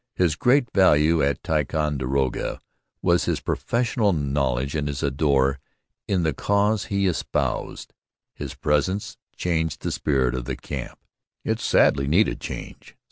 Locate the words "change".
12.41-12.95